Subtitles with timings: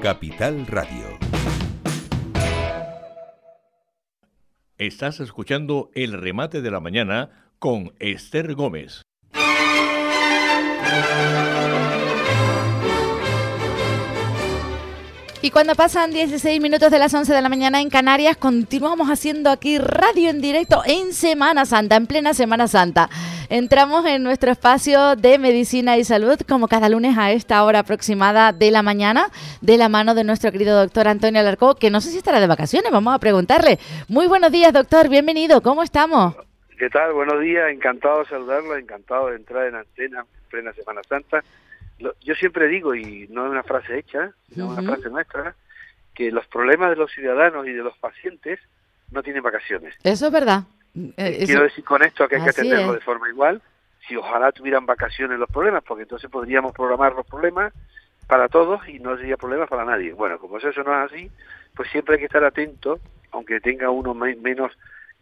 [0.00, 1.18] Capital Radio.
[4.76, 9.02] Estás escuchando el remate de la mañana con Esther Gómez.
[15.40, 19.50] Y cuando pasan 16 minutos de las 11 de la mañana en Canarias, continuamos haciendo
[19.50, 23.08] aquí radio en directo en Semana Santa, en plena Semana Santa.
[23.48, 28.52] Entramos en nuestro espacio de medicina y salud, como cada lunes a esta hora aproximada
[28.52, 29.28] de la mañana,
[29.60, 32.48] de la mano de nuestro querido doctor Antonio Alarcó, que no sé si estará de
[32.48, 33.78] vacaciones, vamos a preguntarle.
[34.08, 36.34] Muy buenos días, doctor, bienvenido, ¿cómo estamos?
[36.76, 37.12] ¿Qué tal?
[37.12, 41.44] Buenos días, encantado de saludarlo, encantado de entrar en antena en plena Semana Santa
[41.98, 45.54] yo siempre digo, y no es una frase hecha, sino una frase nuestra,
[46.14, 48.60] que los problemas de los ciudadanos y de los pacientes
[49.10, 49.94] no tienen vacaciones.
[50.02, 50.64] Eso es verdad.
[51.16, 53.62] Eh, quiero decir con esto que hay que atenderlo de forma igual.
[54.06, 57.72] Si ojalá tuvieran vacaciones los problemas, porque entonces podríamos programar los problemas
[58.26, 60.12] para todos y no sería problemas para nadie.
[60.12, 61.30] Bueno, como eso no es así,
[61.74, 63.00] pues siempre hay que estar atento,
[63.32, 64.72] aunque tenga uno menos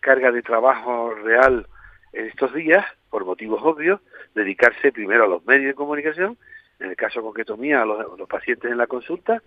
[0.01, 1.67] carga de trabajo real
[2.12, 4.01] en estos días, por motivos obvios,
[4.34, 6.36] dedicarse primero a los medios de comunicación
[6.81, 9.43] en el caso concreto mía, a los, pacientes en la consulta,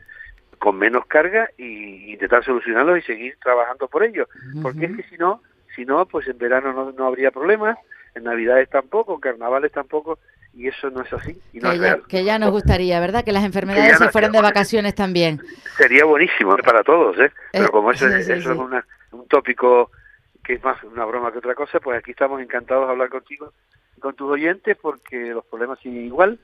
[0.58, 4.28] con menos carga y intentar solucionarlos y seguir trabajando por ellos.
[4.62, 5.42] Porque es que si no,
[5.76, 7.78] si no, pues en verano no, habría problemas,
[8.16, 10.20] en Navidades tampoco, en Carnavales tampoco,
[10.54, 11.40] y eso no es así.
[11.54, 13.24] Y no que, ya, que, ya, nos gustaría, ¿verdad?
[13.24, 15.40] Que las enfermedades se fueran de vacaciones también.
[15.78, 17.32] Sería buenísimo para todos, ¿eh?
[17.52, 19.92] Pero eh, como eso, eso es un tópico
[20.44, 23.54] que es más una broma que otra cosa, pues aquí estamos encantados de hablar contigo,
[24.00, 26.40] con tus oyentes, porque los problemas siguen igual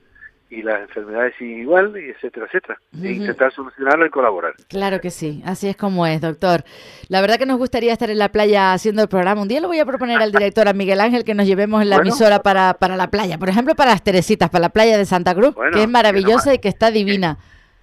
[0.48, 2.78] y las enfermedades igual, y etcétera, etcétera.
[3.02, 4.54] E intentar solucionarlo y colaborar.
[4.68, 6.62] Claro que sí, así es como es, doctor.
[7.08, 9.42] La verdad que nos gustaría estar en la playa haciendo el programa.
[9.42, 11.90] Un día lo voy a proponer al director, a Miguel Ángel, que nos llevemos en
[11.90, 13.38] la emisora para, para la playa.
[13.38, 16.58] Por ejemplo, para las Teresitas, para la playa de Santa Cruz, que es maravillosa y
[16.58, 17.38] que está divina.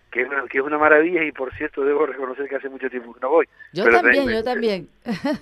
[0.09, 2.87] Que, es una, que es una maravilla y, por cierto, debo reconocer que hace mucho
[2.87, 3.47] tiempo que no voy.
[3.73, 4.87] Yo también, yo también.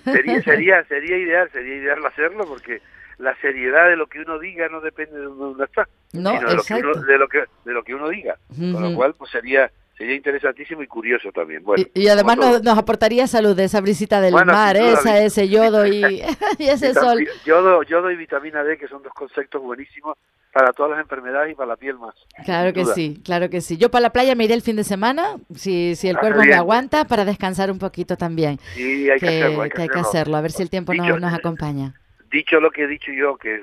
[0.04, 2.80] Sería, sería, sería ideal, sería ideal hacerlo porque
[3.18, 6.56] la seriedad de lo que uno diga no depende de dónde está, no, sino de
[6.56, 8.36] lo, que uno, de lo, que de lo que uno diga.
[8.48, 11.62] Con lo cual, pues sería sería interesantísimo y curioso también.
[11.62, 16.02] Bueno, y, además nos, aportaría salud esa brisita del mar, esa, ese yodo y,
[16.58, 17.26] ese sol.
[17.44, 20.16] Yodo, yodo y vitamina D, que son dos conceptos buenísimos
[20.52, 22.14] para todas las enfermedades y para la piel más.
[22.44, 23.76] Claro que sí, claro que sí.
[23.76, 26.40] Yo para la playa me iré el fin de semana, si, si el ah, cuerpo
[26.40, 28.58] me aguanta, para descansar un poquito también.
[28.74, 29.62] Sí, hay que, hacerlo.
[29.62, 30.36] Hay que, hacerlo.
[30.36, 31.94] a ver si el tiempo nos, nos acompaña
[32.32, 33.62] dicho lo que he dicho yo, que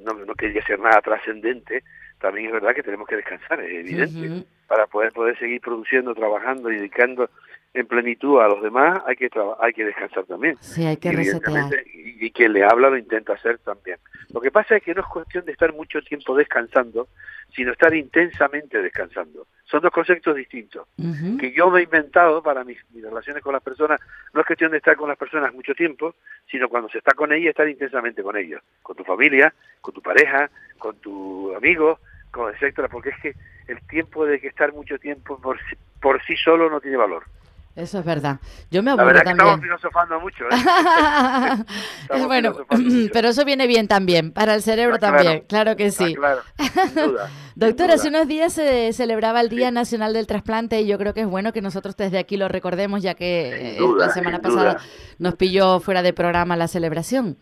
[0.00, 1.82] no, no quería ser nada trascendente,
[2.20, 4.44] también es verdad que tenemos que descansar, es evidente.
[4.66, 7.30] Para poder, poder seguir produciendo, trabajando y dedicando
[7.74, 9.28] en plenitud a los demás, hay que
[9.60, 10.56] hay que descansar también.
[10.60, 11.72] Sí, hay que resetear.
[11.94, 13.98] Y, y quien le habla lo intenta hacer también.
[14.32, 17.08] Lo que pasa es que no es cuestión de estar mucho tiempo descansando,
[17.54, 19.46] sino estar intensamente descansando.
[19.64, 20.86] Son dos conceptos distintos,
[21.38, 24.00] que yo me he inventado para mis, relaciones con las personas.
[24.32, 26.14] No es cuestión de estar con las personas mucho tiempo,
[26.50, 30.00] sino cuando se está con ellas, estar intensamente con ellos, con tu familia, con tu
[30.00, 31.98] pareja, con tu amigo,
[32.30, 33.34] con etcétera, porque es que
[33.66, 35.58] el tiempo de que estar mucho tiempo por,
[36.00, 37.24] por sí solo no tiene valor.
[37.78, 38.40] Eso es verdad.
[38.72, 39.36] Yo me aburro también.
[39.36, 40.44] estamos filosofando mucho.
[40.46, 42.24] ¿eh?
[42.26, 42.52] bueno,
[43.12, 46.16] pero eso viene bien también, para el cerebro también, claro, que sí.
[46.16, 46.42] claro,
[47.54, 51.20] Doctor, hace unos días se celebraba el Día Nacional del Trasplante y yo creo que
[51.20, 54.78] es bueno que nosotros desde aquí lo recordemos, ya que eh, la semana pasada
[55.20, 57.36] nos pilló fuera de programa la celebración.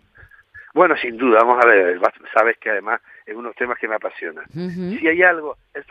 [0.74, 1.98] Bueno, sin duda, vamos a ver,
[2.34, 4.42] sabes que además es uno de los temas que me apasiona.
[4.52, 5.84] Si hay algo, el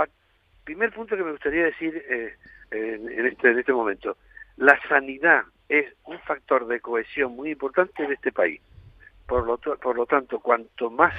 [0.64, 2.36] primer punto que me gustaría decir eh,
[2.72, 4.18] en, este, en este momento,
[4.58, 8.62] la sanidad es un factor de cohesión muy importante en este país.
[9.28, 11.14] Por lo, por lo tanto, cuanto más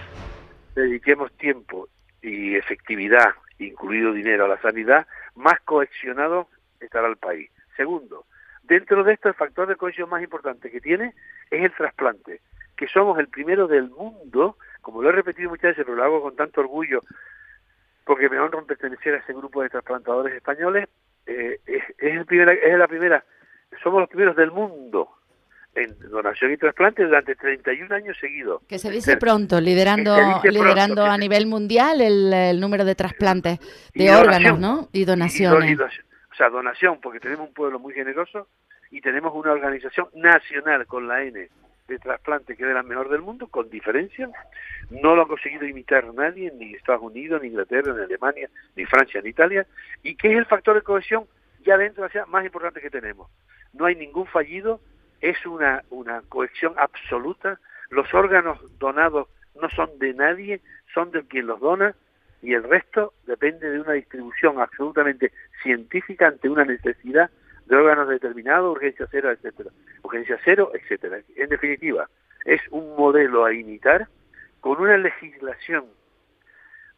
[0.75, 1.89] dediquemos tiempo
[2.23, 6.49] y efectividad, incluido dinero, a la sanidad, más cohesionado
[6.81, 7.51] estará el país.
[7.77, 8.27] Segundo,
[8.63, 11.15] dentro de esto el factor de cohesión más importante que tiene
[11.51, 12.41] es el trasplante,
[12.77, 16.23] que somos el primero del mundo, como lo he repetido muchas veces, pero lo hago
[16.23, 17.01] con tanto orgullo,
[18.05, 20.89] porque me honro pertenecer a ese grupo de trasplantadores españoles,
[21.26, 23.25] eh, es, es, es la primera,
[23.82, 25.11] somos los primeros del mundo
[25.75, 28.62] en donación y trasplante durante 31 años seguidos.
[28.67, 33.58] Que se dice pronto, liderando liderando a nivel mundial el, número de trasplantes
[33.94, 34.88] de órganos, ¿no?
[34.93, 35.78] Y donaciones.
[35.78, 38.49] o sea, donación, porque tenemos un pueblo muy generoso
[38.90, 41.49] y tenemos una organización nacional con la N
[41.88, 44.29] de trasplante que es la mejor del mundo, con diferencia.
[44.91, 49.21] No lo ha conseguido imitar nadie, ni Estados Unidos, ni Inglaterra, ni Alemania, ni Francia,
[49.23, 49.67] ni Italia,
[50.03, 51.27] y que es el factor de cohesión
[51.65, 53.31] ya dentro de la más importante que tenemos.
[53.73, 54.81] No hay ningún fallido,
[55.21, 57.59] es una, una cohesión absoluta,
[57.91, 59.29] los órganos donados
[59.61, 60.61] no son de nadie,
[60.94, 61.94] son de quien los dona,
[62.43, 65.32] y el resto depende de una distribución absolutamente
[65.62, 67.31] científica ante una necesidad
[67.67, 69.71] de órganos determinados, urgencia cero, etcétera,
[70.03, 71.19] urgencia cero, etcétera.
[71.37, 72.09] En definitiva,
[72.45, 74.09] es un modelo a imitar
[74.61, 75.85] con una legislación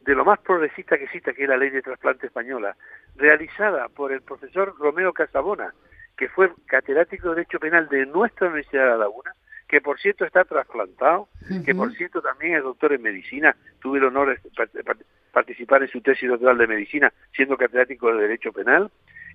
[0.01, 2.75] de lo más progresista que exista, que es la ley de trasplante española,
[3.15, 5.73] realizada por el profesor Romeo Casabona,
[6.15, 9.33] que fue catedrático de Derecho Penal de nuestra Universidad de La Laguna,
[9.67, 11.29] que por cierto está trasplantado,
[11.63, 14.83] que por cierto también es doctor en medicina, tuve el honor de
[15.31, 18.89] participar en su tesis doctoral de medicina siendo catedrático de Derecho Penal,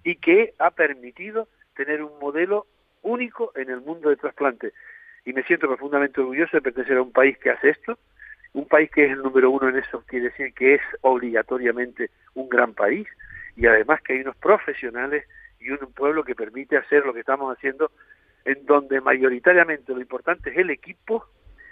[0.05, 2.67] y que ha permitido tener un modelo
[3.03, 4.73] único en el mundo de trasplante.
[5.25, 7.99] Y me siento profundamente orgulloso de pertenecer a un país que hace esto,
[8.53, 12.49] un país que es el número uno en eso quiere decir que es obligatoriamente un
[12.49, 13.07] gran país
[13.57, 15.25] y además que hay unos profesionales
[15.59, 17.91] y un pueblo que permite hacer lo que estamos haciendo
[18.45, 21.27] en donde mayoritariamente lo importante es el equipo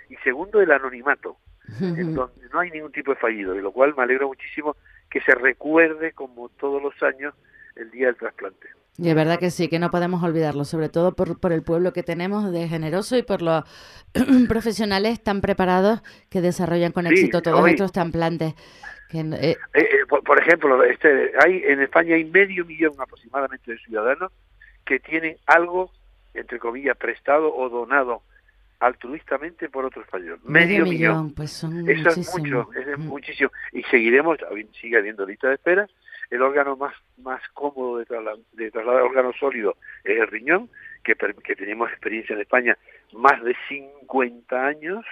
[0.09, 1.37] y segundo el anonimato,
[1.81, 4.77] en donde no hay ningún tipo de fallido, de lo cual me alegro muchísimo
[5.09, 7.35] que se recuerde como todos los años
[7.77, 8.69] el día del trasplante.
[8.99, 11.95] Y es verdad que sí, que no podemos olvidarlo, sobre todo por, por el pueblo
[11.95, 13.65] que tenemos de generoso y por los
[14.49, 18.55] profesionales tan preparados que desarrollan con éxito todos estos trasplantes.
[19.15, 24.33] Eh, eh, eh, por, ejemplo, este, hay en España hay medio millón aproximadamente de ciudadanos
[24.87, 25.91] que tienen algo,
[26.33, 28.23] entre comillas, prestado o donado
[28.81, 30.41] altruistamente por otro español.
[30.45, 31.35] Medio, millón.
[31.35, 33.03] Pues son Eso es mucho, es mm.
[33.03, 33.51] muchísimo.
[33.73, 34.39] Y seguiremos,
[34.81, 35.89] sigue habiendo lista de espera,
[36.33, 38.07] el órgano más, más cómodo de,
[38.53, 40.71] de trasladar órgano sólido es el riñón,
[41.05, 42.79] que, que tenemos experiencia en España
[43.13, 45.05] más de 50 años,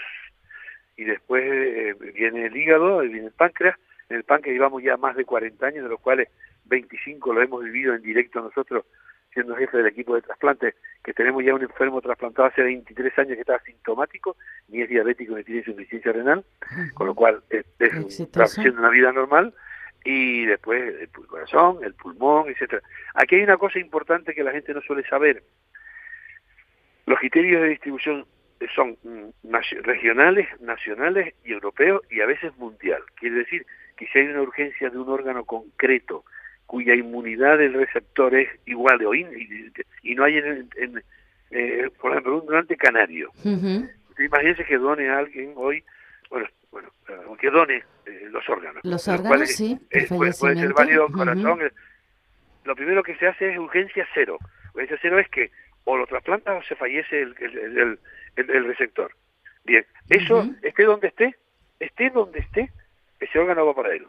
[0.97, 3.77] y después eh, viene el hígado, viene el páncreas,
[4.09, 6.29] en el páncreas llevamos ya más de 40 años, de los cuales
[6.65, 8.87] 25 lo hemos vivido en directo nosotros,
[9.35, 10.75] siendo jefe del equipo de trasplante,
[11.05, 14.37] que tenemos ya un enfermo trasplantado hace 23 años que está asintomático,
[14.69, 16.47] ni es diabético ni tiene insuficiencia renal,
[16.95, 19.53] con lo cual es, es una vida normal,
[20.05, 22.83] y después el corazón, el pulmón, etcétera.
[23.15, 25.43] Aquí hay una cosa importante que la gente no suele saber.
[27.07, 28.27] Los criterios de distribución
[28.75, 28.97] son
[29.83, 33.03] regionales, nacionales y europeos y a veces mundial.
[33.17, 33.67] Quiere decir
[33.97, 36.25] que si hay una urgencia de un órgano concreto
[36.67, 39.27] cuya inmunidad del receptor es igual o y,
[40.15, 41.03] no hay en,
[41.51, 43.31] eh, por ejemplo un donante canario.
[44.19, 45.83] Imagínense que done a alguien hoy,
[46.29, 46.91] bueno, bueno,
[47.39, 48.83] que done eh, los órganos.
[48.85, 49.79] Los órganos, sí.
[49.91, 51.61] Eh, puede, ser válido corazón.
[52.65, 54.39] Lo primero que se hace es urgencia cero.
[54.75, 55.51] Urgencia cero es que
[55.85, 57.99] o lo trasplanta o se fallece el, el,
[58.37, 59.13] el, receptor.
[59.65, 61.37] Bien, eso, esté donde esté,
[61.81, 62.71] esté donde esté,
[63.19, 64.07] ese órgano va para él.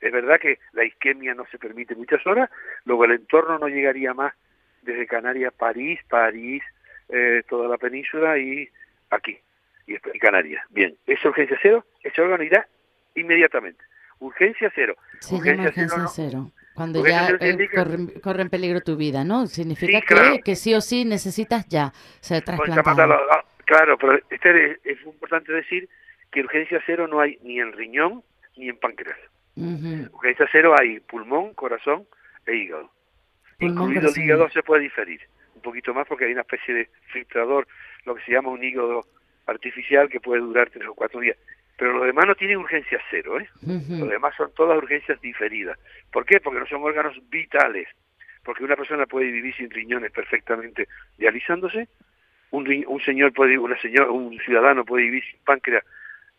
[0.00, 2.50] Es verdad que la isquemia no se permite muchas horas,
[2.84, 4.34] luego el entorno no llegaría más
[4.82, 6.62] desde Canarias, París, París,
[7.08, 8.68] eh, toda la península y
[9.10, 9.38] aquí
[9.86, 10.64] y, Canarias.
[10.70, 12.66] Bien, es urgencia cero, ese órgano irá
[13.14, 13.82] inmediatamente.
[14.18, 14.96] Urgencia cero.
[15.20, 16.50] Se urgencia, urgencia cero.
[16.74, 17.68] Cuando ya eh,
[18.22, 19.46] corre, en peligro tu vida, ¿no?
[19.46, 23.14] Significa que, que sí o sí necesitas ya ser trasplantado.
[23.30, 25.88] Ah, claro, pero este es, importante decir
[26.32, 28.24] que urgencia cero no hay ni en riñón
[28.56, 29.18] ni en páncreas.
[29.56, 32.06] Urgencia cero hay pulmón, corazón
[32.44, 32.90] e hígado.
[33.60, 35.20] Incluido el hígado se puede diferir
[35.54, 37.68] un poquito más porque hay una especie de filtrador,
[38.04, 39.06] lo que se llama un hígado
[39.46, 41.36] artificial que puede durar tres o cuatro días.
[41.76, 43.48] Pero los demás no tienen urgencia cero, ¿eh?
[43.62, 45.78] Los demás son todas urgencias diferidas.
[46.12, 46.40] ¿Por qué?
[46.40, 47.88] Porque no son órganos vitales.
[48.44, 50.86] Porque una persona puede vivir sin riñones perfectamente
[51.18, 51.88] dializándose,
[52.50, 55.84] un, un señor puede, una señora, un ciudadano puede vivir sin páncreas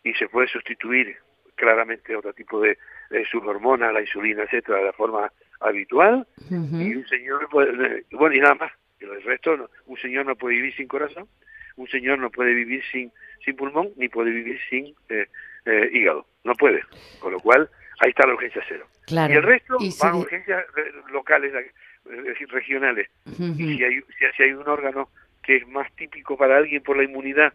[0.02, 1.16] y se puede sustituir
[1.56, 2.78] claramente a otro tipo de,
[3.10, 5.30] de subhormona, la insulina, etcétera, de la forma
[5.60, 6.26] habitual.
[6.48, 8.72] Y un señor puede, bueno, y nada más.
[8.98, 11.28] El resto, un señor no puede vivir sin corazón,
[11.76, 13.12] un señor no puede vivir sin,
[13.44, 15.26] sin pulmón ni puede vivir sin eh,
[15.64, 16.26] eh, hígado.
[16.44, 16.82] No puede.
[17.20, 17.68] Con lo cual,
[18.00, 18.86] ahí está la urgencia cero.
[19.08, 20.64] Y el resto van a urgencias
[21.12, 21.52] locales,
[22.10, 23.08] es decir, regionales.
[23.26, 24.00] Y si hay,
[24.36, 25.08] si, hay un órgano
[25.42, 27.52] que es más típico para alguien por la inmunidad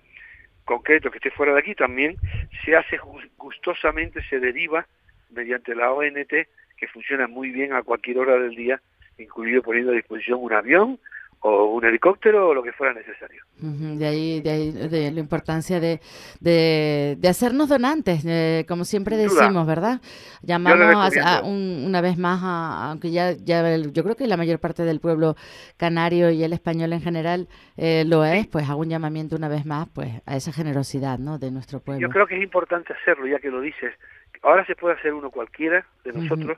[0.63, 2.15] concreto que esté fuera de aquí, también
[2.63, 2.97] se hace
[3.37, 4.87] gustosamente, se deriva
[5.31, 6.33] mediante la ONT,
[6.77, 8.81] que funciona muy bien a cualquier hora del día,
[9.17, 10.99] incluido poniendo a disposición un avión
[11.43, 13.43] o un helicóptero o lo que fuera necesario.
[13.57, 15.99] de ahí, de ahí de la importancia de,
[16.39, 20.01] de, hacernos donantes, eh, como siempre decimos, ¿verdad?
[20.43, 24.83] Llamamos a, una vez más, a, aunque ya, ya yo creo que la mayor parte
[24.83, 25.35] del pueblo
[25.77, 29.65] canario y el español en general eh, lo es, pues hago un llamamiento una vez
[29.65, 31.39] más pues a esa generosidad ¿no?
[31.39, 32.01] de nuestro pueblo.
[32.01, 33.95] Yo creo que es importante hacerlo, ya que lo dices.
[34.43, 36.57] Ahora se puede hacer uno cualquiera de nosotros,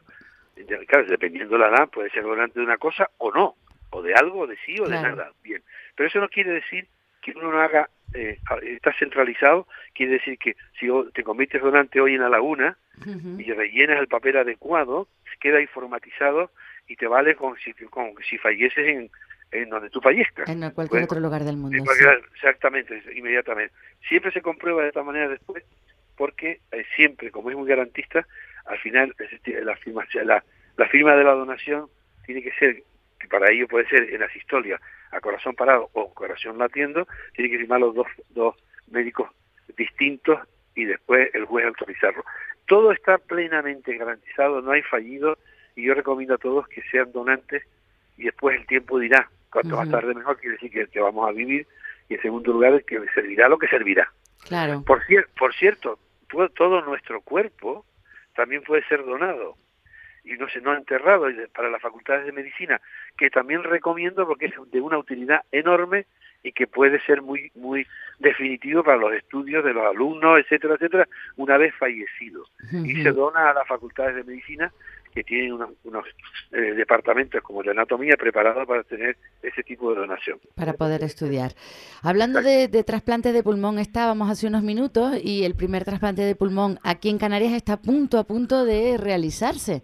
[0.88, 3.56] claro, dependiendo de la edad, puede ser donante de una cosa o no
[3.94, 5.32] o de algo, de sí o de nada.
[5.44, 5.62] Bien.
[5.96, 6.88] Pero eso no quiere decir
[7.22, 12.16] que uno no haga eh, está centralizado, quiere decir que si te conviertes donante hoy
[12.16, 15.08] en la laguna y rellenas el papel adecuado,
[15.40, 16.52] queda informatizado
[16.88, 17.74] y te vale con si,
[18.30, 19.10] si falleces en,
[19.52, 20.48] en donde tú fallezcas.
[20.48, 21.84] En cualquier otro lugar del mundo.
[22.34, 23.74] Exactamente, inmediatamente.
[24.08, 25.64] Siempre se comprueba de esta manera después,
[26.16, 28.28] porque eh, siempre, como es muy garantista,
[28.66, 29.16] al final
[29.64, 30.44] la firma, la,
[30.78, 31.88] la firma de la donación
[32.26, 32.84] tiene que ser,
[33.24, 37.50] que para ello puede ser en las historias a corazón parado o corazón latiendo, tiene
[37.50, 38.56] que firmar los dos, dos
[38.92, 39.30] médicos
[39.78, 40.40] distintos
[40.76, 42.26] y después el juez autorizarlo.
[42.68, 45.38] Todo está plenamente garantizado, no hay fallido
[45.76, 47.64] y yo recomiendo a todos que sean donantes
[48.18, 51.32] y después el tiempo dirá cuanto más tarde mejor quiere decir que, que, vamos a
[51.32, 51.66] vivir
[52.10, 54.12] y en segundo lugar que servirá lo que servirá.
[54.48, 54.84] Claro.
[54.86, 55.02] Por,
[55.38, 55.98] por cierto,
[56.56, 57.86] todo nuestro cuerpo
[58.36, 59.56] también puede ser donado
[60.24, 62.80] y no se no enterrado para las facultades de medicina
[63.18, 66.06] que también recomiendo porque es de una utilidad enorme
[66.44, 67.86] y que puede ser muy muy
[68.20, 73.50] definitivo para los estudios de los alumnos etcétera etcétera una vez fallecidos y se dona
[73.50, 74.72] a las facultades de medicina
[75.14, 76.06] que tienen unos,
[76.52, 80.40] eh, departamentos como de anatomía preparados para tener ese tipo de donación.
[80.56, 81.52] Para poder estudiar.
[82.02, 86.36] Hablando de, de trasplante de pulmón, estábamos hace unos minutos y el primer trasplante de
[86.36, 89.84] pulmón aquí en Canarias está a punto, a punto de realizarse.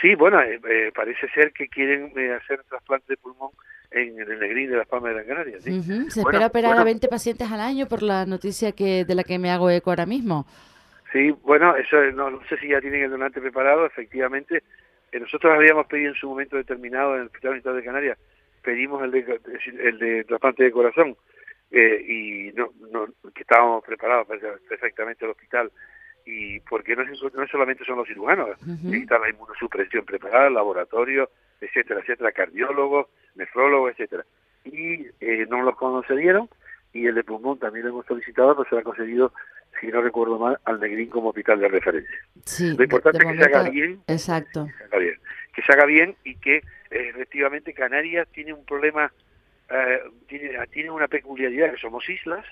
[0.00, 3.50] Sí, bueno, eh, eh, parece ser que quieren hacer trasplante de pulmón
[3.90, 5.60] en, el Negrín de las Palmas de Gran Canaria.
[5.60, 9.38] Se espera operar a 20 pacientes al año por la noticia que de la que
[9.38, 10.46] me hago eco ahora mismo.
[11.12, 14.62] Sí, bueno, eso no, sé si ya tienen el donante preparado, efectivamente.
[15.10, 18.18] Eh, nosotros habíamos pedido en su momento determinado en el Hospital Militar de Canarias,
[18.62, 19.40] pedimos el de,
[19.82, 21.16] el de trasplante de corazón
[21.70, 24.26] eh, y no, no, que estábamos preparados
[24.68, 25.70] perfectamente el hospital
[26.30, 32.32] y porque no, no solamente son los cirujanos, necesitan la inmunosupresión preparada, laboratorio, etcétera, etcétera,
[32.32, 34.26] cardiólogos, nefrólogos, etcétera.
[34.64, 36.50] Y eh, no los concedieron
[36.92, 39.32] y el de pulmón también lo hemos solicitado, pero se ha concedido
[39.80, 42.18] si no recuerdo mal, al Negrín como hospital de referencia.
[42.76, 44.00] lo importante es que se haga bien.
[44.08, 44.66] Exacto.
[44.66, 45.14] Que se haga bien,
[45.54, 49.12] que se haga bien y que eh, efectivamente Canarias tiene un problema,
[49.70, 52.44] eh, tiene, tiene una peculiaridad, que somos islas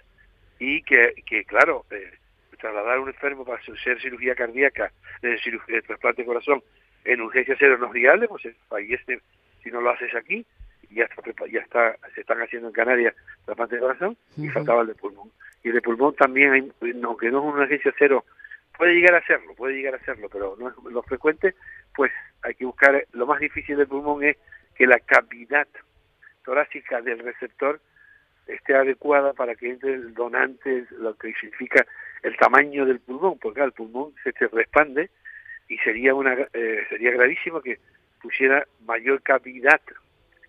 [0.59, 2.13] y que, que claro, eh,
[2.57, 6.63] trasladar a un enfermo para hacer cirugía cardíaca, eh, cirugía, trasplante de corazón
[7.05, 9.21] en urgencia cero no es viable, pues fallece
[9.63, 10.45] si no lo haces aquí,
[10.91, 14.89] ya está, ya está, se están haciendo en Canarias trasplante de corazón y faltaba el
[14.89, 15.31] de pulmón.
[15.63, 16.73] Y de pulmón también, hay,
[17.03, 18.25] aunque no es una urgencia cero,
[18.77, 21.55] puede llegar a serlo, puede llegar a serlo, pero no es lo frecuente,
[21.95, 24.37] pues hay que buscar, lo más difícil del pulmón es
[24.75, 25.67] que la cavidad
[26.45, 27.81] torácica del receptor
[28.47, 31.87] esté adecuada para que entre el donante, lo que significa
[32.23, 35.11] el tamaño del pulmón, porque el pulmón se te respande
[35.69, 37.79] y sería una eh, sería gravísimo que
[38.21, 39.81] pusiera mayor cavidad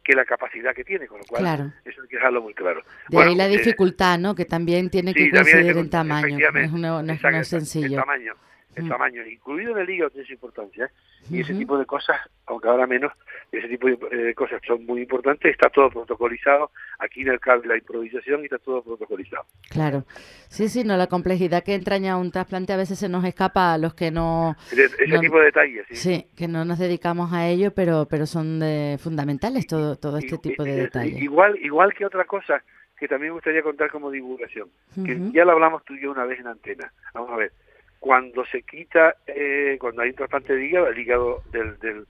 [0.04, 2.82] que la capacidad que tiene, con lo cual eso hay que dejarlo muy claro.
[3.10, 4.36] De ahí la eh, dificultad, ¿no?
[4.36, 7.88] Que también tiene que coincidir en tamaño, es no, es, sencillo.
[7.88, 8.34] El tamaño,
[8.78, 8.90] el mm.
[8.90, 10.90] tamaño, incluido en el hígado tiene su importancia, ¿eh?
[11.30, 13.12] y ese tipo de cosas, aunque ahora menos,
[13.52, 17.78] ese tipo de cosas son muy importantes, está todo protocolizado, aquí en el cable la
[17.78, 19.46] improvisación y está todo protocolizado.
[19.70, 20.04] Claro,
[20.48, 23.78] sí, sí, no, la complejidad que entraña un trasplante a veces se nos escapa a
[23.78, 24.56] los que no...
[24.72, 25.96] Ese, tipo de detalles, sí.
[25.96, 30.38] Sí, que no nos dedicamos a ello, pero pero son de, fundamentales todo, todo este
[30.38, 31.22] tipo de detalles.
[31.22, 32.64] Igual, igual que otra cosa
[32.98, 36.26] que también me gustaría contar como divulgación, que ya lo hablamos tú y yo una
[36.26, 36.92] vez en antena.
[37.14, 37.52] Vamos a ver,
[38.00, 42.06] cuando se quita, eh, cuando hay un trasplante de hígado, el hígado del, del,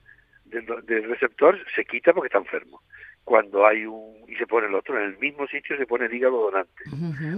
[0.46, 2.82] del, receptor se quita porque está enfermo.
[3.24, 6.14] Cuando hay un, y se pone el otro, en el mismo sitio se pone el
[6.14, 6.84] hígado donante.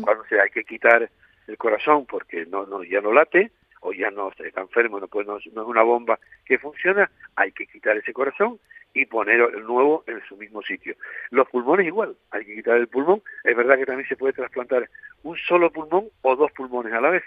[0.02, 1.10] Cuando se hay que quitar
[1.48, 3.52] el corazón porque no, no ya no late,
[3.82, 7.66] o ya no está enfermo, no, puede, no, es una bomba que funciona, hay que
[7.68, 8.60] quitar ese corazón
[8.94, 10.96] y poner el nuevo en su mismo sitio.
[11.30, 13.22] Los pulmones igual, hay que quitar el pulmón.
[13.44, 14.90] Es verdad que también se puede trasplantar
[15.24, 17.24] un solo pulmón o dos pulmones a la vez,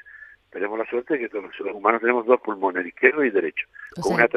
[0.53, 3.67] tenemos la suerte de que todos los humanos tenemos dos pulmones, izquierdo y derecho,
[4.01, 4.29] con una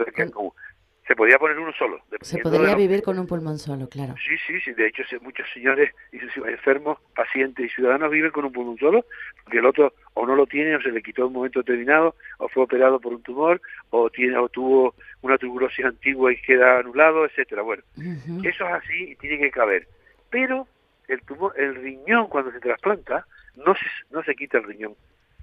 [1.08, 2.00] Se podría poner uno solo.
[2.22, 4.16] Se podría vivir con un pulmón solo, claro.
[4.26, 4.72] Sí, sí, sí.
[4.74, 9.06] De hecho, muchos señores y enfermos, pacientes y ciudadanos viven con un pulmón solo,
[9.44, 12.16] porque el otro o no lo tiene o se le quitó en un momento determinado,
[12.40, 16.80] o fue operado por un tumor, o tiene o tuvo una tuberosis antigua y queda
[16.80, 17.62] anulado, etcétera.
[17.62, 19.86] Bueno, eso es así y tiene que caber.
[20.30, 20.66] Pero
[21.10, 24.96] el tumor, el riñón cuando se trasplanta, no se, no se quita el riñón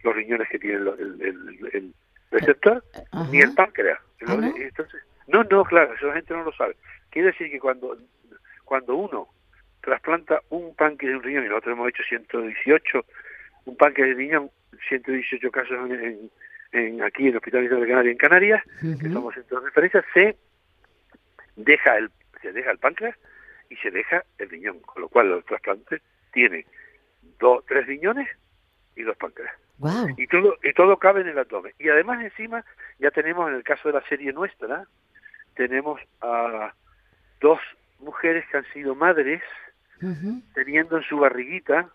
[0.03, 1.95] los riñones que tiene el,
[2.31, 2.83] receptor,
[3.31, 3.99] ni el páncreas.
[4.27, 4.57] ¿Ah, no?
[4.57, 6.77] Entonces, no, no, claro, eso la gente no lo sabe.
[7.11, 7.97] Quiere decir que cuando,
[8.65, 9.29] cuando uno
[9.81, 13.05] trasplanta un páncreas de un riñón, y nosotros hemos hecho 118,
[13.67, 14.51] un páncreas de riñón,
[14.89, 16.31] 118 casos en,
[16.73, 20.37] en, aquí en el Hospital de Canarias, en Canarias, que somos centros de referencia, se
[21.57, 23.17] deja el se deja el páncreas
[23.71, 26.67] y se deja el riñón, con lo cual el trasplante tiene
[27.39, 28.29] dos, tres riñones
[28.97, 29.55] y dos páncreas.
[29.83, 30.15] Wow.
[30.17, 31.73] Y todo, y todo cabe en el abdomen.
[31.81, 32.65] Y además encima
[33.01, 34.87] ya tenemos en el caso de la serie nuestra,
[35.57, 36.73] tenemos a
[37.41, 37.59] dos
[37.99, 39.43] mujeres que han sido madres
[40.55, 41.89] teniendo en su barriguita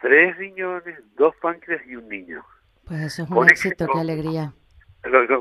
[0.00, 2.44] tres riñones, dos páncreas y un niño.
[2.86, 4.52] Pues eso es un éxito, qué alegría.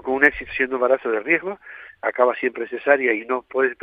[0.03, 1.59] Con un éxito siendo embarazo de riesgo,
[2.01, 3.75] acaba siempre cesárea y no puede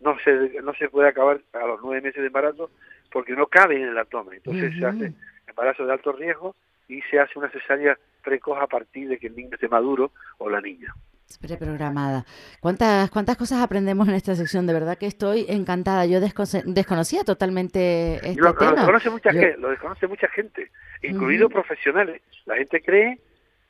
[0.00, 2.70] no se no se puede acabar a los nueve meses de embarazo
[3.10, 4.34] porque no cabe en el abdomen.
[4.36, 5.12] Entonces se hace
[5.48, 6.54] embarazo de alto riesgo
[6.88, 10.48] y se hace una cesárea precoz a partir de que el niño esté maduro o
[10.48, 10.94] la niña.
[11.40, 12.24] Preprogramada.
[12.60, 14.66] ¿Cuántas, ¿Cuántas cosas aprendemos en esta sección?
[14.66, 16.06] De verdad que estoy encantada.
[16.06, 18.70] Yo desconocía totalmente este lo, tema.
[18.70, 20.70] Lo desconoce mucha, gente, lo desconoce mucha gente,
[21.02, 22.22] incluidos profesionales.
[22.44, 23.20] La gente cree,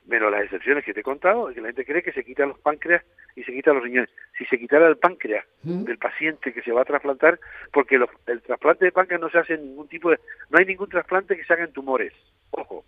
[0.06, 2.58] menos las excepciones que te he contado, que la gente cree que se quitan los
[2.58, 3.02] páncreas
[3.36, 4.10] y se quitan los riñones.
[4.38, 7.38] Si se quitara el páncreas del paciente que se va a trasplantar,
[7.72, 7.96] porque
[8.26, 10.20] el trasplante de páncreas no se hace ningún tipo de...
[10.50, 12.12] No hay ningún trasplante que se haga en tumores.
[12.50, 12.84] Ojo,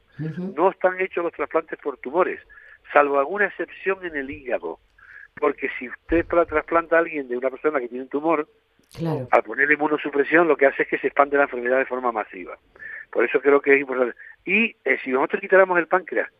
[0.54, 2.40] no están hechos los trasplantes por tumores
[2.92, 4.78] salvo alguna excepción en el hígado.
[5.38, 8.48] Porque si usted trasplanta a alguien de una persona que tiene un tumor,
[9.30, 12.56] al ponerle inmunosupresión lo que hace es que se expande la enfermedad de forma masiva.
[13.10, 14.16] Por eso creo que es importante.
[14.46, 16.30] Y eh, si nosotros quitáramos el páncreas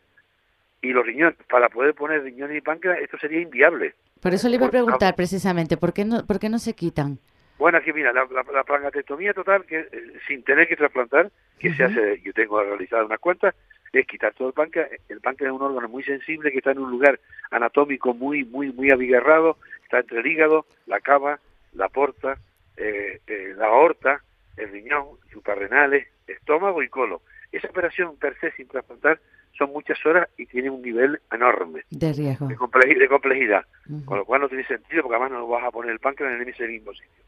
[0.83, 3.95] y los riñones para poder poner riñones y páncreas, esto sería inviable.
[4.21, 7.19] Por eso le iba a preguntar precisamente, ¿por qué no, por qué no se quitan?
[7.59, 9.89] Bueno, aquí mira, la, la, total, que eh,
[10.29, 13.55] sin tener que trasplantar, que se hace, yo tengo realizado unas cuentas,
[13.93, 14.91] es quitar todo el páncreas.
[15.09, 17.19] El páncreas es un órgano muy sensible que está en un lugar
[17.51, 21.41] anatómico muy, muy, muy abigarrado, está entre el hígado, la cava,
[21.73, 22.39] la porta,
[22.77, 24.23] eh, eh, la aorta,
[24.57, 27.21] el riñón, suprarrenales, estómago y colon.
[27.53, 29.21] Esa operación per se sin trasplantar
[29.57, 33.65] son muchas horas y tiene un nivel enorme de riesgo, de, complejidad,
[34.05, 36.49] con lo cual no tiene sentido porque además no vas a poner el páncreas en
[36.49, 37.27] ese mismo sitio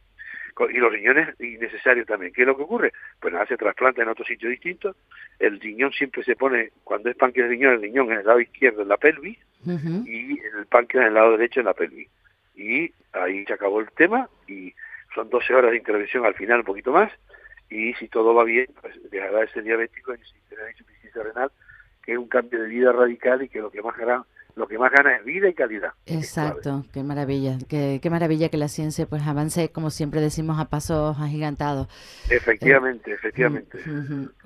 [0.66, 2.32] y los riñones innecesarios también.
[2.32, 2.92] ¿Qué es lo que ocurre?
[3.20, 4.96] Pues nada, se trasplanta en otro sitio distinto.
[5.38, 8.40] El riñón siempre se pone, cuando es páncreas de riñón, el riñón en el lado
[8.40, 12.08] izquierdo en la pelvis y el páncreas en el lado derecho en la pelvis.
[12.56, 14.74] Y ahí se acabó el tema y
[15.14, 17.12] son 12 horas de intervención al final, un poquito más.
[17.70, 21.50] Y si todo va bien, pues dejará ese diabético y tener insuficiencia renal,
[22.08, 24.24] que es un cambio de vida radical y que lo que más hará
[24.56, 25.92] lo que más gana es vida y calidad.
[26.06, 30.64] Exacto, qué maravilla, qué, qué, maravilla que la ciencia pues avance, como siempre decimos, a
[30.64, 31.86] pasos agigantados.
[32.30, 33.78] Efectivamente, efectivamente.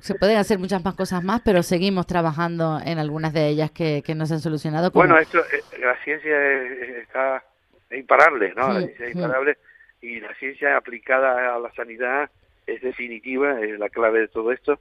[0.00, 4.02] Se pueden hacer muchas más cosas más, pero seguimos trabajando en algunas de ellas que,
[4.04, 4.90] que no se han solucionado.
[4.90, 6.36] Bueno, esto, eh, la ciencia
[7.00, 7.44] está
[7.92, 8.72] imparable, ¿no?
[8.72, 9.56] La ciencia es imparable
[10.00, 12.28] y la ciencia aplicada a la sanidad
[12.66, 14.80] es definitiva, es la clave de todo esto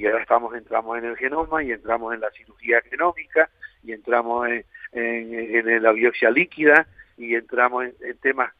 [0.00, 3.50] y ahora estamos entramos en el genoma y entramos en la cirugía genómica
[3.84, 6.86] y entramos en, en, la biopsia líquida
[7.18, 8.50] y entramos en, temas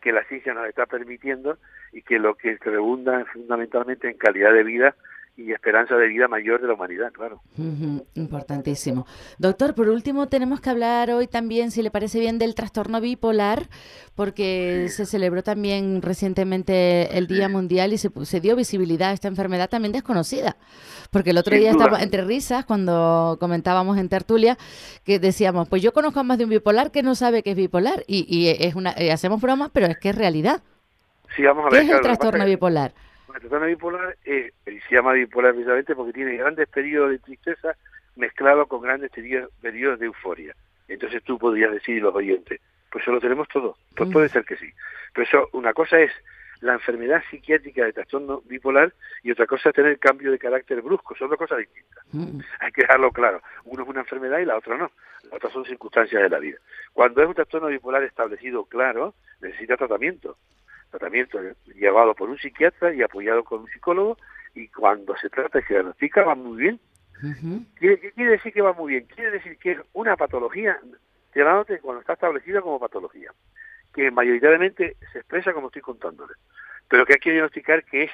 [0.00, 1.56] que la ciencia nos está permitiendo
[1.92, 4.96] y que lo que redunda fundamentalmente en calidad de vida
[5.38, 7.40] y esperanza de vida mayor de la humanidad, claro.
[8.14, 9.06] importantísimo.
[9.38, 13.68] Doctor, por último tenemos que hablar hoy también, si le parece bien, del trastorno bipolar,
[14.16, 19.28] porque se celebró también recientemente el Día Mundial y se, se, dio visibilidad a esta
[19.28, 20.56] enfermedad también desconocida.
[21.12, 24.58] Porque el otro día estaba entre risas cuando comentábamos en tertulia
[25.04, 28.02] que decíamos, pues yo conozco más de un bipolar que no sabe que es bipolar
[28.08, 30.64] y, y es una, y hacemos bromas, pero es que es realidad.
[31.36, 32.92] Sí, vamos a ver, ¿Qué es el trastorno bipolar?
[33.34, 37.76] El trastorno bipolar es, se llama bipolar precisamente porque tiene grandes periodos de tristeza
[38.16, 40.54] mezclados con grandes periodos de euforia.
[40.88, 42.60] Entonces tú podrías decir, los oyentes,
[42.90, 43.76] pues eso lo tenemos todo.
[43.94, 44.12] Pues mm.
[44.12, 44.72] puede ser que sí.
[45.12, 46.10] Pero eso, una cosa es
[46.60, 51.14] la enfermedad psiquiátrica de trastorno bipolar y otra cosa es tener cambio de carácter brusco.
[51.14, 52.04] Son dos cosas distintas.
[52.12, 52.40] Mm.
[52.60, 53.42] Hay que dejarlo claro.
[53.64, 54.90] Uno es una enfermedad y la otra no.
[55.30, 56.58] La otra son circunstancias de la vida.
[56.92, 60.36] Cuando es un trastorno bipolar establecido claro, necesita tratamiento
[60.90, 61.38] tratamiento
[61.74, 64.18] llevado por un psiquiatra y apoyado con un psicólogo
[64.54, 66.80] y cuando se trata y se diagnostica va muy bien.
[67.78, 69.06] ¿Qué, quiere decir que va muy bien?
[69.06, 70.78] Quiere decir que es una patología,
[71.34, 73.32] llamándote cuando está establecida como patología,
[73.92, 76.34] que mayoritariamente se expresa como estoy contándole,
[76.88, 78.10] pero que hay que diagnosticar que es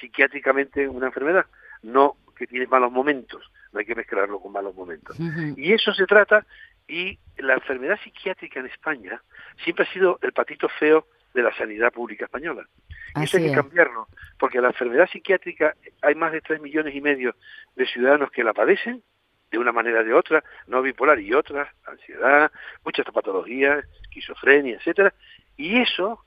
[0.00, 1.46] psiquiátricamente una enfermedad,
[1.82, 5.16] no que tiene malos momentos, no hay que mezclarlo con malos momentos.
[5.56, 6.44] Y eso se trata,
[6.88, 9.22] y la enfermedad psiquiátrica en España
[9.62, 12.66] siempre ha sido el patito feo de la sanidad pública española.
[13.16, 17.00] Y eso hay que cambiarlo, porque la enfermedad psiquiátrica hay más de tres millones y
[17.00, 17.34] medio
[17.76, 19.02] de ciudadanos que la padecen
[19.50, 22.50] de una manera o de otra, no bipolar y otras, ansiedad,
[22.84, 25.14] muchas patologías, esquizofrenia, etcétera,
[25.56, 26.24] y eso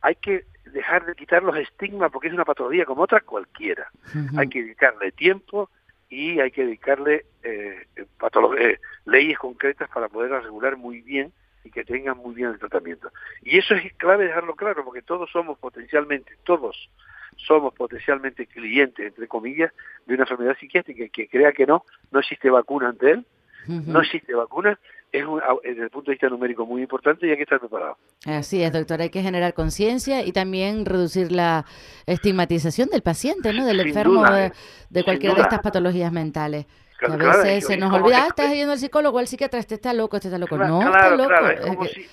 [0.00, 3.90] hay que dejar de quitar los estigmas porque es una patología como otra cualquiera.
[4.36, 5.68] Hay que dedicarle tiempo
[6.08, 11.32] y hay que dedicarle eh, eh, leyes concretas para poderla regular muy bien
[11.64, 13.10] y que tengan muy bien el tratamiento.
[13.42, 16.90] Y eso es clave dejarlo claro, porque todos somos potencialmente, todos
[17.36, 19.72] somos potencialmente clientes, entre comillas,
[20.06, 23.26] de una enfermedad psiquiátrica que crea que no, no existe vacuna ante él,
[23.66, 24.78] no existe vacuna,
[25.12, 25.24] es
[25.62, 27.98] desde el punto de vista numérico muy importante y hay que estar preparado.
[28.26, 31.66] Así es, doctor, hay que generar conciencia y también reducir la
[32.06, 33.66] estigmatización del paciente, ¿no?
[33.66, 34.52] Del enfermo de,
[34.88, 36.66] de cualquiera de estas patologías mentales
[37.06, 40.16] a veces se nos olvida, ah, estás yendo al psicólogo, al psiquiatra, este está loco,
[40.16, 40.56] este está loco.
[40.56, 41.34] No, está loco.
[41.50, 42.06] Es como si,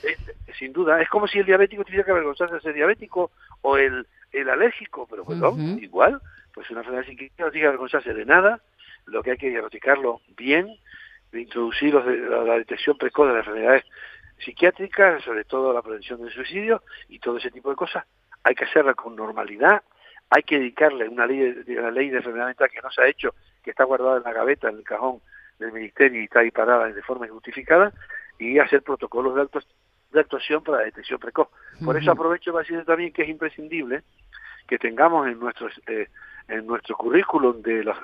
[0.58, 4.08] sin duda, es como si el diabético tuviera que avergonzarse de ser diabético o el,
[4.32, 6.22] el alérgico, pero bueno, igual,
[6.54, 8.62] pues una enfermedad psiquiátrica no tiene que avergonzarse de nada,
[9.06, 10.78] lo que hay que diagnosticarlo bien,
[11.34, 13.84] introducir la detección precoz de las enfermedades
[14.40, 18.06] psiquiátricas, sobre todo la prevención del suicidio y todo ese tipo de cosas,
[18.44, 19.82] hay que hacerla con normalidad,
[20.30, 23.08] hay que dedicarle una ley de, una ley de enfermedad mental que no se ha
[23.08, 23.34] hecho
[23.68, 25.20] que está guardada en la gaveta, en el cajón
[25.60, 27.92] del ministerio y está ahí parada de forma injustificada,
[28.40, 31.50] y hacer protocolos de, actuación para la detección precoz.
[31.84, 34.04] Por eso aprovecho para decir también que es imprescindible
[34.70, 36.08] que tengamos en nuestros eh,
[36.48, 37.98] en nuestro currículum de los,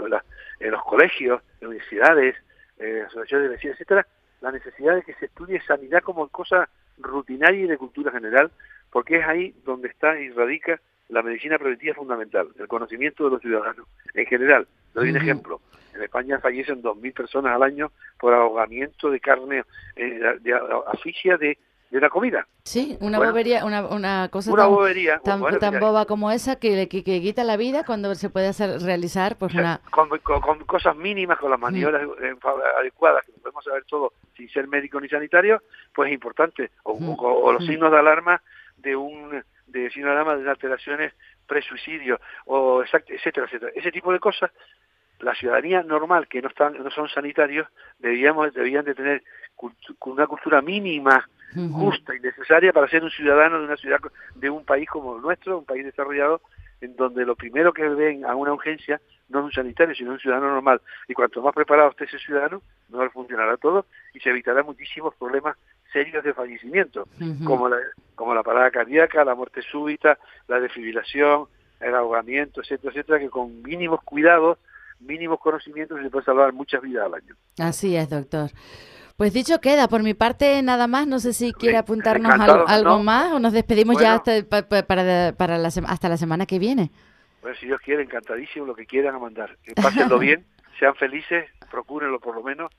[0.60, 2.36] en los colegios, universidades,
[2.78, 4.06] eh, asociaciones de vecinos, etcétera,
[4.41, 8.52] la necesidad de que se estudie sanidad como cosa rutinaria y de cultura general,
[8.91, 13.41] porque es ahí donde está y radica la medicina preventiva fundamental, el conocimiento de los
[13.41, 14.67] ciudadanos en general.
[14.95, 15.61] Le doy un ejemplo.
[15.95, 19.63] En España fallecen 2.000 personas al año por ahogamiento de carne,
[19.95, 21.57] eh, de, asfixia de,
[21.91, 22.47] de la comida.
[22.63, 27.03] Sí, una bobería, una, una cosa una tan, bobería, tan, boba como esa que, que,
[27.03, 29.81] quita la vida cuando se puede hacer realizar pues una...
[29.91, 30.09] Con,
[30.65, 32.33] cosas mínimas, con las maniobras eh,
[32.79, 35.61] adecuadas, que podemos saber todo sin ser médico ni sanitario,
[35.93, 36.71] pues es importante.
[36.81, 38.41] O, o los signos de alarma
[38.77, 41.13] de un de alarma de alteraciones
[41.45, 43.71] presuicidio o etcétera, etcétera.
[43.75, 44.51] Ese tipo de cosas,
[45.19, 47.67] la ciudadanía normal que no están no son sanitarios
[47.99, 49.23] debíamos debían de tener
[50.05, 51.27] una cultura mínima
[51.71, 53.99] justa y necesaria para ser un ciudadano de una ciudad
[54.36, 56.41] de un país como el nuestro, un país desarrollado
[56.81, 60.19] en donde lo primero que ven a una urgencia no es un sanitario, sino un
[60.19, 60.81] ciudadano normal.
[61.07, 65.57] Y cuanto más preparado esté ese ciudadano, mejor funcionará todo y se evitará muchísimos problemas
[65.93, 67.08] serios de fallecimiento,
[67.45, 67.77] como, la,
[68.15, 71.45] como la parada cardíaca, la muerte súbita, la defibrilación,
[71.79, 74.58] el ahogamiento, etcétera, etcétera, que con mínimos cuidados,
[74.99, 77.36] mínimos conocimientos se puede salvar muchas vidas al año.
[77.60, 78.49] Así es, doctor.
[79.15, 82.34] Pues dicho queda, por mi parte nada más, no sé si quiere apuntarnos
[82.67, 84.67] algo, más o nos despedimos ya hasta, para,
[85.38, 86.89] para la, hasta la semana que viene.
[87.41, 89.56] Bueno, si Dios quiere, encantadísimo lo que quieran a mandar.
[89.75, 90.45] Pásenlo bien,
[90.79, 92.71] sean felices, procúrenlo por lo menos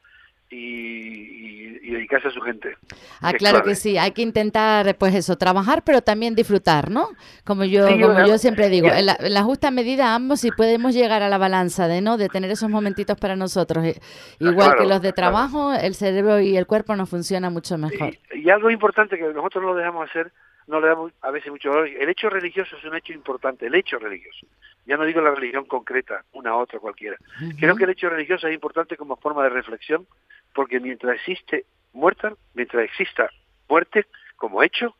[0.55, 2.77] y, dedicarse a su gente.
[3.21, 7.09] Ah, claro que sí, hay que intentar, pues eso, trabajar, pero también disfrutar, ¿no?
[7.45, 11.29] Como yo, como yo siempre digo, en la, justa medida ambos, si podemos llegar a
[11.29, 12.17] la balanza de, ¿no?
[12.17, 14.05] De tener esos momentitos para nosotros, eh, ah,
[14.41, 18.15] igual que los de trabajo, el cerebro y el cuerpo nos funciona mucho mejor.
[18.33, 20.33] Y, algo importante que nosotros no lo dejamos hacer,
[20.67, 23.75] no le damos a veces mucho valor, el hecho religioso es un hecho importante, el
[23.75, 24.47] hecho religioso.
[24.87, 27.17] Ya no digo la religión concreta, una otra cualquiera.
[27.59, 30.07] Creo que el hecho religioso es importante como forma de reflexión,
[30.55, 33.31] porque mientras existe muerta, mientras exista
[33.69, 34.95] muerte como hecho,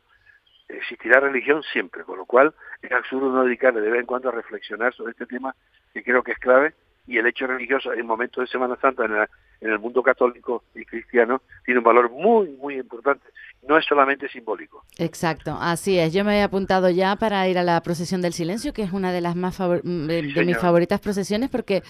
[0.67, 4.31] existirá religión siempre, con lo cual es absurdo no dedicarle de vez en cuando a
[4.31, 5.55] reflexionar sobre este tema
[5.93, 6.73] que creo que es clave
[7.07, 9.13] y el hecho religioso en momentos de Semana Santa en,
[9.61, 13.27] en, el mundo católico y cristiano tiene un valor muy, muy importante.
[13.67, 14.83] No es solamente simbólico.
[14.97, 16.13] Exacto, así es.
[16.13, 19.11] Yo me había apuntado ya para ir a la procesión del silencio, que es una
[19.11, 21.83] de las más de, mis favoritas procesiones, porque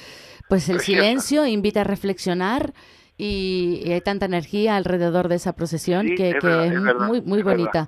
[0.47, 2.73] pues el silencio invita a reflexionar
[3.17, 6.43] y, hay tanta energía alrededor de esa procesión que, es,
[7.08, 7.88] muy, muy bonita.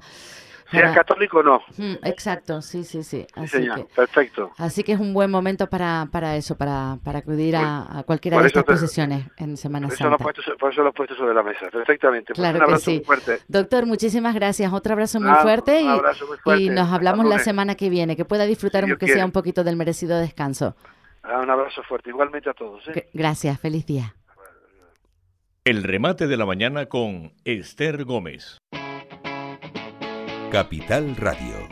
[0.72, 1.62] Sea católico o no.
[2.04, 3.26] exacto, sí, sí, sí.
[3.36, 4.52] Así que, perfecto.
[4.58, 8.48] Así que es un buen momento para, para eso, para, para acudir a, cualquiera de
[8.48, 10.18] estas procesiones en Semana Santa.
[10.18, 12.34] por eso lo he puesto sobre la mesa, perfectamente.
[12.34, 13.40] Pues claro un abrazo muy fuerte.
[13.48, 14.72] Doctor, muchísimas gracias.
[14.74, 15.82] Otro abrazo muy, fuerte,
[16.58, 18.16] y, nos hablamos la semana que viene.
[18.16, 20.76] Que pueda disfrutar, aunque sea un poquito del merecido descanso.
[21.24, 22.88] Ah, un abrazo fuerte, igualmente a todos.
[22.88, 23.10] ¿eh?
[23.14, 24.16] Gracias, feliz día.
[25.66, 28.58] El remate de la mañana con Esther Gómez.
[30.50, 31.67] Capital Radio.